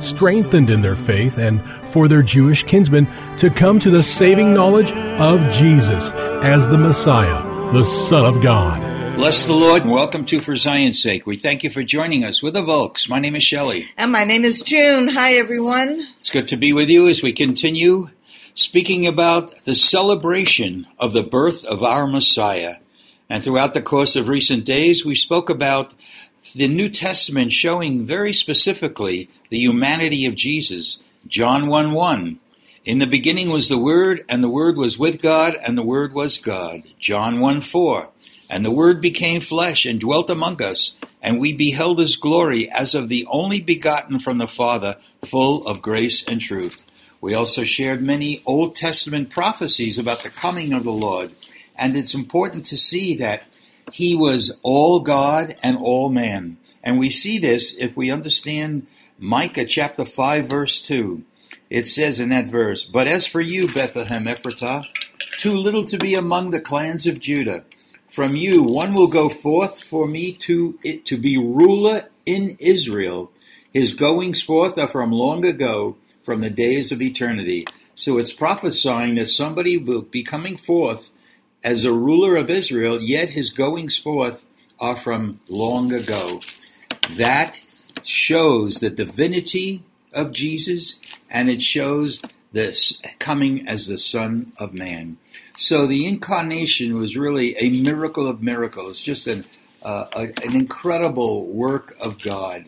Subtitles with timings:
[0.00, 3.06] strengthened in their faith and for their Jewish kinsmen
[3.38, 6.10] to come to the saving knowledge of Jesus
[6.42, 8.80] as the Messiah, the Son of God.
[9.16, 11.26] Bless the Lord and welcome to For Zion's Sake.
[11.26, 13.08] We thank you for joining us with the Volks.
[13.08, 13.86] My name is Shelley.
[13.96, 15.08] And my name is June.
[15.08, 16.06] Hi, everyone.
[16.20, 18.10] It's good to be with you as we continue
[18.54, 22.76] speaking about the celebration of the birth of our Messiah.
[23.28, 25.94] And throughout the course of recent days, we spoke about
[26.54, 30.98] the New Testament showing very specifically the humanity of Jesus.
[31.26, 32.38] John 1 1.
[32.84, 36.14] In the beginning was the Word, and the Word was with God, and the Word
[36.14, 36.82] was God.
[36.98, 38.08] John 1 4.
[38.48, 42.94] And the Word became flesh and dwelt among us, and we beheld his glory as
[42.94, 46.84] of the only begotten from the Father, full of grace and truth.
[47.20, 51.32] We also shared many Old Testament prophecies about the coming of the Lord,
[51.76, 53.42] and it's important to see that
[53.92, 56.58] he was all God and all man.
[56.82, 58.86] And we see this if we understand
[59.18, 61.22] Micah chapter 5 verse 2.
[61.70, 64.86] It says in that verse, But as for you, Bethlehem Ephratah,
[65.36, 67.64] too little to be among the clans of Judah.
[68.08, 73.30] From you one will go forth for me to it to be ruler in Israel.
[73.72, 77.66] His goings forth are from long ago, from the days of eternity.
[77.94, 81.10] So it's prophesying that somebody will be coming forth
[81.62, 84.44] as a ruler of Israel, yet his goings forth
[84.78, 86.40] are from long ago.
[87.16, 87.60] That
[88.04, 89.82] shows the divinity
[90.12, 90.96] of Jesus
[91.30, 95.18] and it shows this coming as the Son of Man.
[95.56, 99.44] So the incarnation was really a miracle of miracles, just an,
[99.82, 102.66] uh, a, an incredible work of God.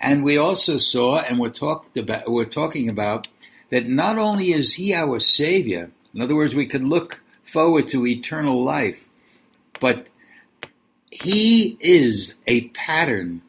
[0.00, 3.28] And we also saw, and we're, talked about, we're talking about,
[3.70, 8.06] that not only is He our Savior, in other words, we could look forward to
[8.06, 9.08] eternal life,
[9.80, 10.08] but
[11.10, 13.42] He is a pattern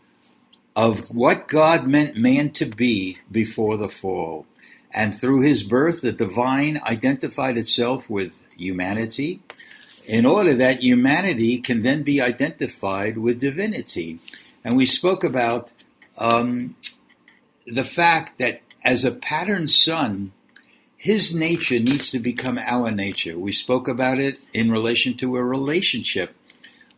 [0.76, 4.46] of what God meant man to be before the fall.
[4.92, 9.42] And through his birth, the divine identified itself with humanity
[10.06, 14.20] in order that humanity can then be identified with divinity.
[14.64, 15.72] And we spoke about
[16.18, 16.76] um,
[17.68, 20.32] the fact that as a pattern son,
[21.00, 23.40] his nature needs to become our nature.
[23.40, 26.36] We spoke about it in relation to a relationship.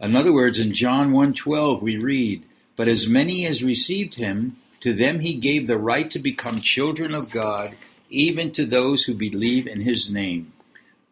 [0.02, 2.42] In other words, in John 1:12 we read,
[2.76, 7.14] "But as many as received him, to them he gave the right to become children
[7.14, 7.76] of God,
[8.10, 10.52] even to those who believe in his name."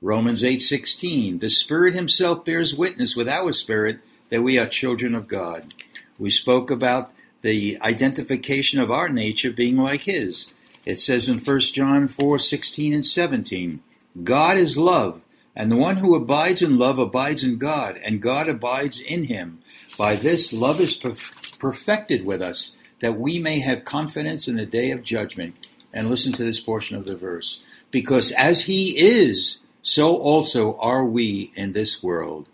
[0.02, 4.00] Romans 8:16, "The Spirit himself bears witness with our spirit
[4.30, 5.76] that we are children of God."
[6.18, 7.14] We spoke about
[7.44, 10.48] the identification of our nature being like his.
[10.90, 13.82] It says in 1 John 4:16 and 17,
[14.24, 15.22] God is love,
[15.56, 19.60] and the one who abides in love abides in God, and God abides in him.
[20.00, 24.90] By this love is perfected with us, that we may have confidence in the day
[24.90, 25.68] of judgment.
[25.94, 27.62] And listen to this portion of the verse.
[27.92, 32.48] Because as he is, so also are we in this world.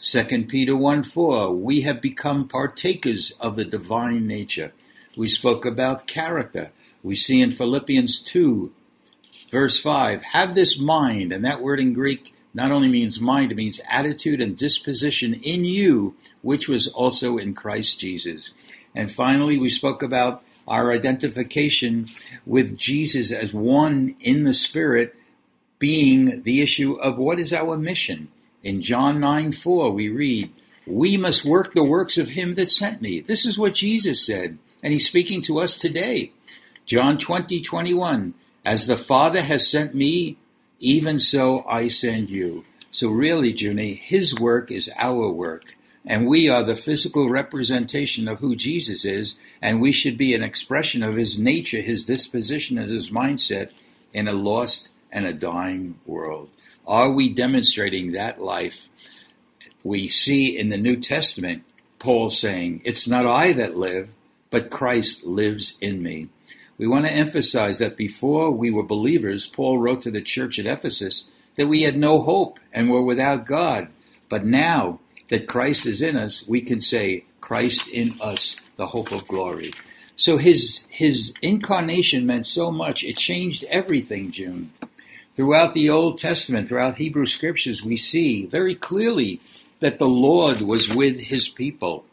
[0.00, 4.72] 2 Peter 1 4, we have become partakers of the divine nature.
[5.16, 6.72] We spoke about character.
[7.02, 8.72] We see in Philippians 2,
[9.50, 13.56] verse 5, have this mind, and that word in Greek not only means mind, it
[13.56, 18.50] means attitude and disposition in you, which was also in Christ Jesus.
[18.94, 22.08] And finally, we spoke about our identification
[22.46, 25.16] with Jesus as one in the Spirit
[25.78, 28.28] being the issue of what is our mission.
[28.62, 30.52] In John 9 4, we read,
[30.86, 33.20] We must work the works of him that sent me.
[33.20, 36.32] This is what Jesus said, and he's speaking to us today.
[36.86, 38.34] John 20 21,
[38.64, 40.36] As the Father has sent me,
[40.78, 42.64] even so I send you.
[42.90, 45.76] So, really, Junie, his work is our work.
[46.04, 50.42] And we are the physical representation of who Jesus is, and we should be an
[50.42, 53.70] expression of his nature, his disposition, and his mindset
[54.12, 56.50] in a lost and a dying world?
[56.86, 58.88] Are we demonstrating that life?
[59.84, 61.64] We see in the New Testament
[61.98, 64.10] Paul saying, It's not I that live,
[64.52, 66.28] but Christ lives in me.
[66.76, 70.66] We want to emphasize that before we were believers, Paul wrote to the church at
[70.66, 73.88] Ephesus that we had no hope and were without God.
[74.28, 79.10] But now that Christ is in us, we can say, Christ in us, the hope
[79.10, 79.72] of glory.
[80.16, 83.02] So his his incarnation meant so much.
[83.02, 84.72] It changed everything, June.
[85.34, 89.40] Throughout the Old Testament, throughout Hebrew scriptures, we see very clearly
[89.80, 92.04] that the Lord was with his people.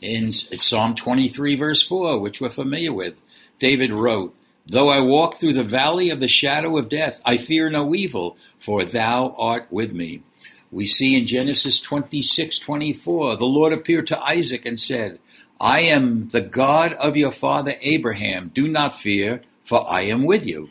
[0.00, 3.14] In Psalm 23, verse 4, which we're familiar with,
[3.58, 4.34] David wrote,
[4.64, 8.36] Though I walk through the valley of the shadow of death, I fear no evil,
[8.60, 10.22] for thou art with me.
[10.70, 15.18] We see in Genesis 26, 24, the Lord appeared to Isaac and said,
[15.60, 18.52] I am the God of your father Abraham.
[18.54, 20.70] Do not fear, for I am with you.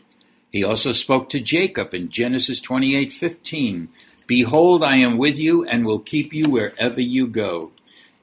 [0.52, 3.90] He also spoke to Jacob in Genesis 28, 15.
[4.26, 7.72] Behold, I am with you and will keep you wherever you go.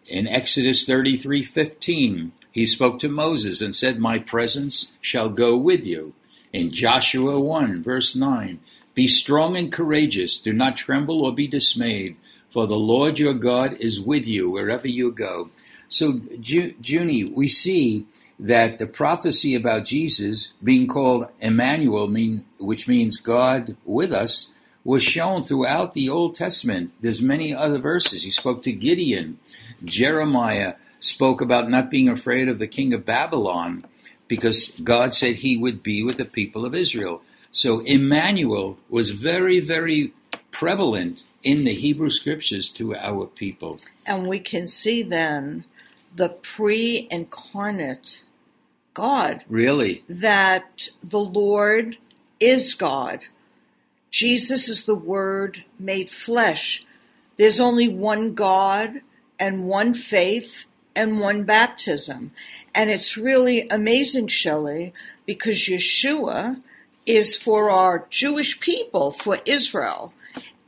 [0.07, 6.15] In Exodus 33:15, he spoke to Moses and said, My presence shall go with you.
[6.53, 8.61] In Joshua 1, verse 9,
[8.95, 12.17] Be strong and courageous, do not tremble or be dismayed,
[12.49, 15.51] for the Lord your God is with you wherever you go.
[15.89, 18.07] So, Junie, we see
[18.39, 24.51] that the prophecy about Jesus being called Emmanuel, mean, which means God with us,
[24.85, 26.93] was shown throughout the Old Testament.
[27.01, 28.23] There's many other verses.
[28.23, 29.39] He spoke to Gideon,
[29.85, 33.85] Jeremiah, spoke about not being afraid of the king of Babylon
[34.27, 37.23] because God said he would be with the people of Israel.
[37.53, 40.13] So Emmanuel was very, very
[40.51, 43.81] prevalent in the Hebrew scriptures to our people.
[44.07, 45.65] And we can see then
[46.15, 48.23] the pre incarnate
[48.95, 49.45] God.
[49.49, 50.05] Really?
[50.09, 51.99] That the Lord
[52.41, 53.27] is God.
[54.11, 56.87] Jesus is the Word made flesh.
[57.37, 59.01] There's only one God
[59.39, 60.65] and one faith
[60.95, 62.33] and one baptism.
[62.75, 64.93] And it's really amazing, Shelley,
[65.27, 66.63] because Yeshua
[67.07, 70.13] is for our Jewish people, for Israel.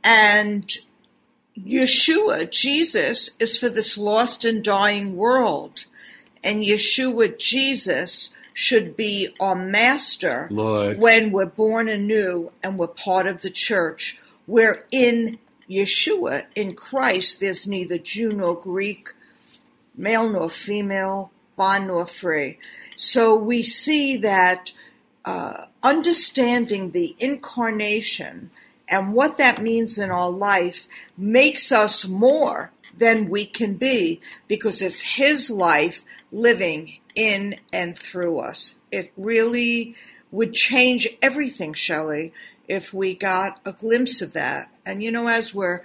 [0.03, 0.77] And
[1.57, 5.85] Yeshua, Jesus, is for this lost and dying world.
[6.43, 10.99] And Yeshua, Jesus, should be our master Lord.
[10.99, 14.19] when we're born anew and we're part of the church.
[14.47, 19.09] We're in Yeshua, in Christ, there's neither Jew nor Greek,
[19.95, 22.57] male nor female, bond nor free.
[22.95, 24.71] So we see that
[25.25, 28.49] uh, understanding the incarnation
[28.87, 30.87] and what that means in our life
[31.17, 38.39] makes us more than we can be because it's His life living in and through
[38.39, 38.75] us.
[38.91, 39.95] It really
[40.31, 42.33] would change everything, Shelley,
[42.67, 44.69] if we got a glimpse of that.
[44.85, 45.81] And you know, as we're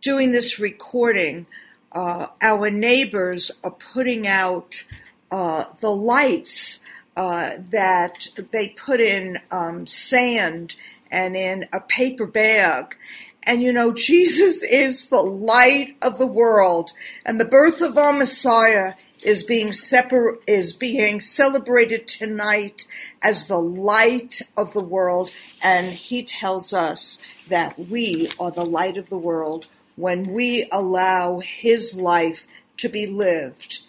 [0.00, 1.46] doing this recording,
[1.92, 4.84] uh, our neighbors are putting out
[5.30, 6.80] uh, the lights
[7.16, 10.74] uh, that they put in um, sand
[11.10, 12.96] and in a paper bag.
[13.42, 16.92] And you know, Jesus is the light of the world,
[17.24, 22.86] and the birth of our Messiah is being separ- is being celebrated tonight
[23.22, 25.30] as the light of the world,
[25.62, 27.18] and He tells us
[27.48, 29.66] that we are the light of the world
[29.96, 32.46] when we allow His life
[32.78, 33.80] to be lived,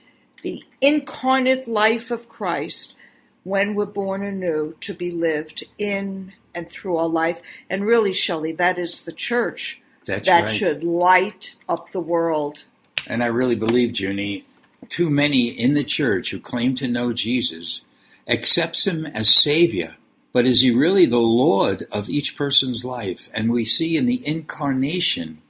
[0.42, 2.96] the incarnate life of Christ,
[3.44, 7.42] when we're born anew, to be lived in and through our life.
[7.70, 10.54] And really, Shelley, that is the church That's that right.
[10.54, 12.66] should light up the world.
[13.08, 14.46] And I really believe, Junie,
[14.90, 17.82] too many in the church who claim to know Jesus
[18.28, 19.96] accepts him as Savior,
[20.34, 23.30] but is he really the Lord of each person's life?
[23.34, 25.42] And we see in the incarnation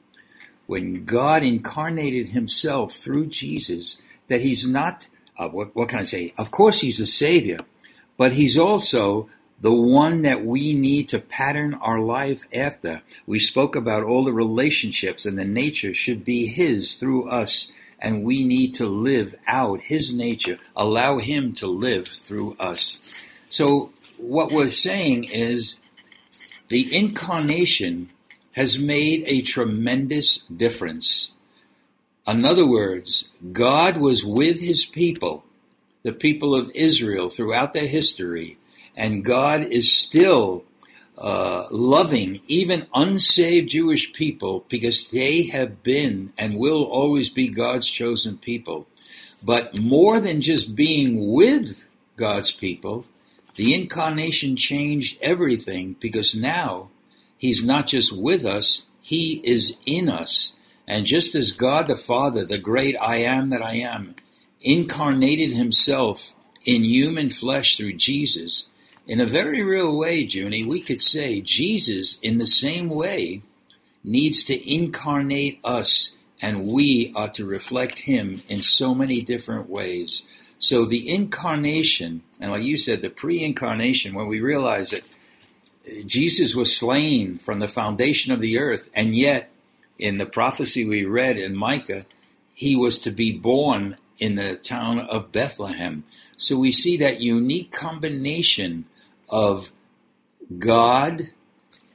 [0.67, 5.07] when God incarnated himself through Jesus, that he's not,
[5.37, 6.33] uh, what, what can I say?
[6.37, 7.59] Of course, he's a savior,
[8.17, 13.01] but he's also the one that we need to pattern our life after.
[13.27, 18.23] We spoke about all the relationships and the nature should be his through us, and
[18.23, 23.01] we need to live out his nature, allow him to live through us.
[23.49, 25.79] So, what we're saying is
[26.67, 28.09] the incarnation
[28.53, 31.33] has made a tremendous difference.
[32.27, 35.43] In other words, God was with his people,
[36.03, 38.57] the people of Israel, throughout their history,
[38.95, 40.65] and God is still
[41.21, 47.89] uh, loving even unsaved Jewish people because they have been and will always be God's
[47.89, 48.87] chosen people.
[49.43, 51.85] But more than just being with
[52.17, 53.05] God's people,
[53.55, 56.89] The incarnation changed everything because now
[57.37, 60.57] he's not just with us, he is in us.
[60.87, 64.15] And just as God the Father, the great I am that I am,
[64.61, 66.35] incarnated himself
[66.65, 68.67] in human flesh through Jesus,
[69.07, 73.41] in a very real way, Junie, we could say Jesus, in the same way,
[74.03, 80.23] needs to incarnate us, and we are to reflect him in so many different ways.
[80.59, 85.03] So the incarnation, and like you said, the pre incarnation, when we realize that
[86.05, 89.49] Jesus was slain from the foundation of the earth, and yet
[89.97, 92.05] in the prophecy we read in Micah,
[92.53, 96.03] he was to be born in the town of Bethlehem.
[96.37, 98.85] So we see that unique combination
[99.31, 99.71] of
[100.57, 101.29] God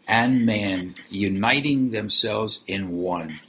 [0.08, 3.40] and man uniting themselves in one.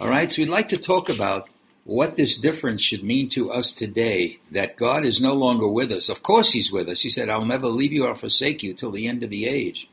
[0.00, 1.48] All right, so we'd like to talk about
[1.84, 6.08] what this difference should mean to us today that God is no longer with us.
[6.08, 7.02] Of course, He's with us.
[7.02, 9.88] He said, I'll never leave you or forsake you till the end of the age.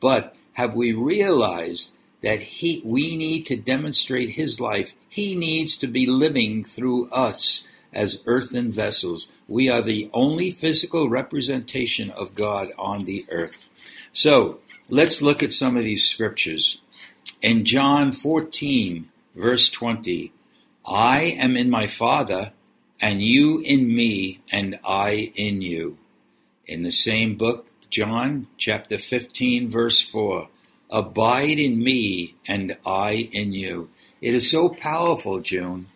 [0.00, 1.92] But have we realized
[2.22, 4.94] that he, we need to demonstrate His life?
[5.08, 9.28] He needs to be living through us as earthen vessels.
[9.48, 13.66] We are the only physical representation of God on the earth.
[14.12, 16.80] So let's look at some of these scriptures.
[17.40, 20.32] In John 14, verse 20,
[20.86, 22.52] I am in my Father,
[23.00, 25.96] and you in me, and I in you.
[26.66, 30.48] In the same book, John chapter 15, verse 4,
[30.90, 33.88] Abide in me, and I in you.
[34.20, 35.86] It is so powerful, June,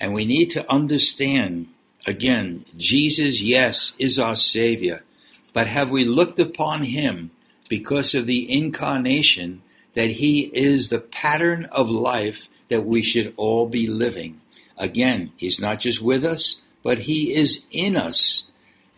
[0.00, 1.68] and we need to understand
[2.06, 5.02] again, Jesus, yes, is our Savior,
[5.52, 7.30] but have we looked upon Him
[7.68, 9.62] because of the incarnation
[9.94, 14.40] that He is the pattern of life that we should all be living?
[14.78, 18.50] Again, He's not just with us, but He is in us.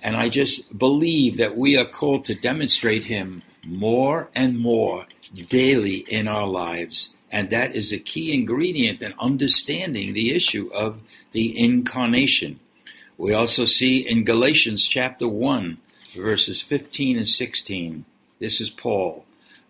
[0.02, 5.06] And I just believe that we are called to demonstrate Him more and more
[5.48, 7.16] daily in our lives.
[7.30, 11.00] And that is a key ingredient in understanding the issue of
[11.32, 12.60] the incarnation.
[13.16, 15.78] We also see in Galatians chapter 1,
[16.16, 18.04] verses 15 and 16.
[18.38, 19.24] This is Paul.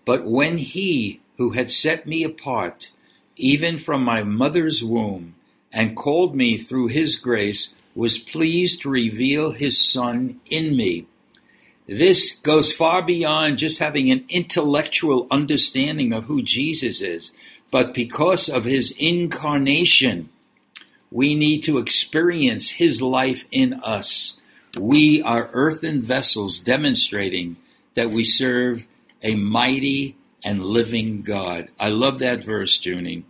[0.04, 2.90] But when he who had set me apart,
[3.36, 5.34] even from my mother's womb,
[5.72, 11.06] and called me through his grace, was pleased to reveal his Son in me.
[11.86, 17.32] This goes far beyond just having an intellectual understanding of who Jesus is
[17.74, 20.28] but because of his incarnation,
[21.14, 24.36] we need to experience his life in us.
[24.76, 27.54] We are earthen vessels demonstrating
[27.94, 28.88] that we serve
[29.22, 31.68] a mighty and living God.
[31.78, 33.24] I love that verse, Junie.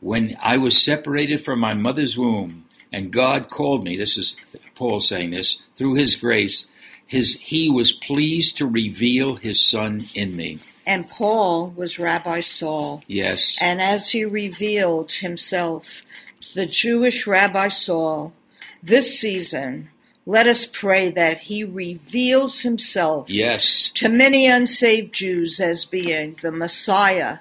[0.00, 4.36] When I was separated from my mother's womb and God called me, this is
[4.74, 6.66] Paul saying this, through his grace,
[7.06, 10.58] his, he was pleased to reveal his son in me.
[10.84, 13.02] And Paul was Rabbi Saul.
[13.06, 13.56] Yes.
[13.62, 16.02] And as he revealed himself
[16.54, 18.32] the Jewish Rabbi Saul
[18.82, 19.88] this season,
[20.26, 23.90] let us pray that he reveals himself yes.
[23.94, 27.38] to many unsaved Jews as being the Messiah,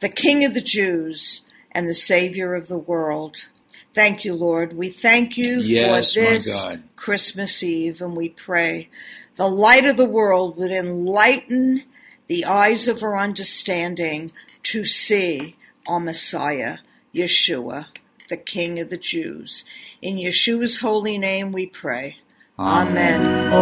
[0.00, 3.46] the King of the Jews, and the Savior of the world.
[3.94, 4.74] Thank you, Lord.
[4.74, 8.90] We thank you yes, for this Christmas Eve, and we pray
[9.36, 11.84] the light of the world would enlighten
[12.26, 14.32] the eyes of our understanding
[14.64, 16.78] to see our Messiah,
[17.14, 17.86] Yeshua,
[18.28, 19.64] the King of the Jews.
[20.02, 22.16] In Yeshua's holy name we pray.
[22.58, 23.52] Amen.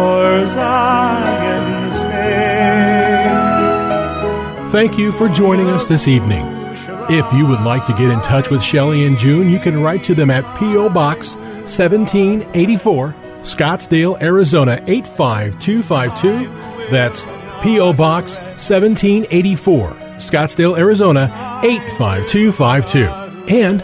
[4.71, 6.43] Thank you for joining us this evening.
[7.09, 10.03] If you would like to get in touch with Shelley and June, you can write
[10.05, 10.89] to them at P.O.
[10.89, 16.89] Box 1784, Scottsdale, Arizona 85252.
[16.89, 17.23] That's
[17.61, 17.93] P.O.
[17.93, 23.05] Box 1784, Scottsdale, Arizona 85252.
[23.53, 23.83] And